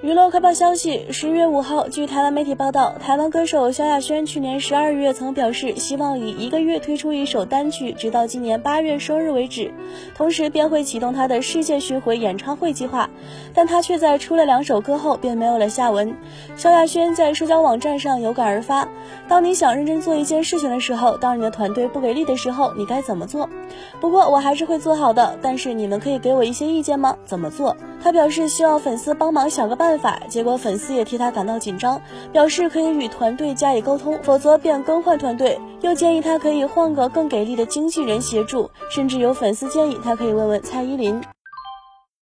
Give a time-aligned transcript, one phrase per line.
[0.00, 9.74] 娱乐快报消息：十月五号，据台湾媒体报道，台湾歌手萧亚轩去年十二月曾表示，希望以一个月推出一首单曲，直到今年八月生日为止，
[10.14, 13.10] 同时便会启动他的世界巡回演唱会计划。
[13.52, 16.14] 但他却在出了两首歌后便没有了下文。
[16.54, 18.88] 萧亚轩在社交网站上有感而发：
[19.26, 23.50] 当你想认真做一件事情的时候，当你的团队不给力的时候，你该怎么做？
[24.00, 27.16] 不过我还是会做好的，但是你们可以给我一些意见吗？
[27.24, 27.76] 怎么做？
[28.02, 32.00] 他表示希望粉丝帮忙想个办法，结果粉丝也替他感到紧张，
[32.32, 35.58] 表示可以与团队加以沟通，否则便更换团队。
[35.80, 41.20] 又建议他可以换个更给力的经纪人协助，甚至有粉丝建议他可以问问蔡依林。